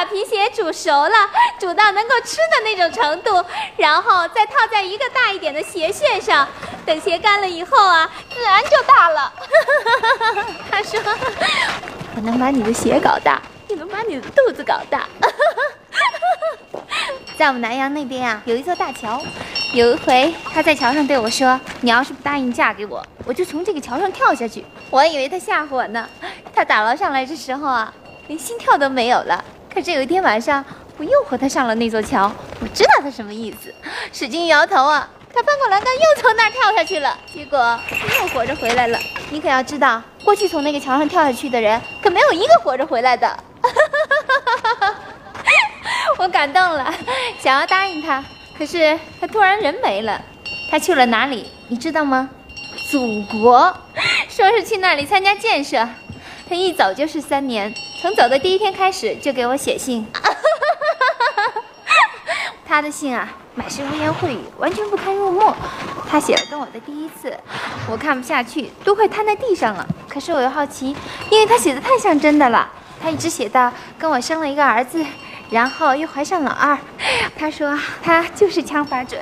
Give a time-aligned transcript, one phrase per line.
[0.00, 1.10] 把皮鞋煮熟了，
[1.60, 3.44] 煮到能够吃的那种程度，
[3.76, 6.48] 然后再套在一个大一点的鞋楦上，
[6.86, 9.30] 等鞋干了以后啊，自然就大了。
[10.72, 10.98] 他说
[12.16, 15.06] ：“我能把你的鞋搞大，也能把你的肚子搞大。
[17.36, 19.20] ”在我们南阳那边啊，有一座大桥。
[19.74, 26.08] 有一回，他在桥上对我说：“你要是不答应嫁给我，我就从这个桥上跳下去。”我以为他吓唬我呢。
[26.54, 27.92] 他打捞上来的时候啊，
[28.28, 29.44] 连心跳都没有了。
[29.72, 30.64] 可是有一天晚上，
[30.98, 32.30] 我又和他上了那座桥，
[32.60, 33.72] 我知道他什么意思，
[34.12, 37.78] 使劲摇头啊，他翻过栏杆又从那儿跳下去了，结果
[38.20, 38.98] 又活着回来了。
[39.30, 43.44] 你可要知道，过去从那个桥上跳下去的人，可没有一个活着回来的。
[46.18, 46.92] 我感动了，
[47.38, 48.22] 想要答应他，
[48.58, 50.20] 可是他突然人没了，
[50.70, 51.50] 他去了哪里？
[51.68, 52.28] 你知道吗？
[52.90, 53.74] 祖国，
[54.28, 55.88] 说是去那里参加建设，
[56.48, 60.06] 他一走就是三年，从走的第一天开始就给我写信。
[62.66, 65.54] 他的信啊，满是污言秽语，完全不堪入目。
[66.08, 67.38] 他写了跟我的第一次，
[67.90, 69.86] 我看不下去，都快瘫在地上了。
[70.08, 70.96] 可是我又好奇，
[71.28, 72.66] 因为他写的太像真的了。
[73.02, 75.04] 他一直写到跟我生了一个儿子。
[75.50, 76.78] 然后又怀上老二，
[77.36, 79.20] 他说他就是枪法准，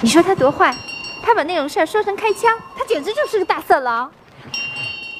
[0.00, 0.74] 你说他多坏？
[1.22, 4.10] 他把那种事儿说成开枪，他简直就是个大色狼。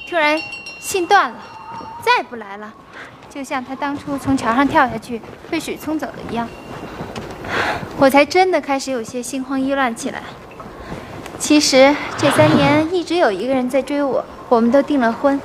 [0.09, 0.41] 突然
[0.79, 1.37] 信断了，
[2.07, 2.73] 再不来了，
[3.29, 6.47] 就像他当初从桥上跳下去被水冲走了一样，
[7.97, 10.23] 我才真的开始有些心慌意乱起来。
[11.37, 15.39] 其实这三年一直有一个人在追我，我们都订了婚。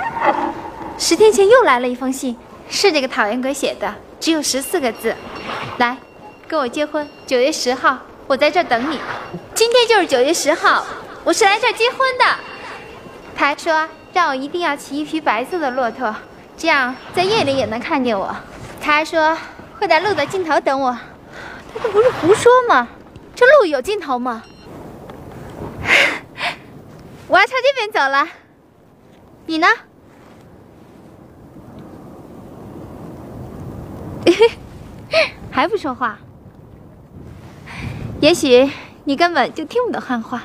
[0.97, 2.37] 十天前又来了一封信，
[2.69, 3.93] 是这个讨厌鬼写的。
[4.21, 5.17] 只有十四个字，
[5.79, 5.97] 来，
[6.47, 7.07] 跟我结婚。
[7.27, 9.01] 九月十号，我在这儿等你。
[9.53, 10.87] 今天就是九月十号，
[11.25, 12.25] 我是来这儿结婚的。
[13.35, 16.15] 他还说让我一定要骑一匹白色的骆驼，
[16.57, 18.35] 这样在夜里也能看见我。
[18.81, 19.37] 他还说
[19.79, 20.93] 会在路的尽头等我。
[21.73, 22.89] 他这不是胡说吗？
[23.35, 24.43] 这路有尽头吗？
[27.29, 28.29] 我要朝这边走了，
[29.47, 29.67] 你呢？
[35.51, 36.19] 还不说话？
[38.21, 38.71] 也许
[39.05, 40.43] 你根本就听不懂汉话。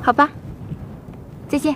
[0.00, 0.30] 好吧，
[1.48, 1.74] 再见。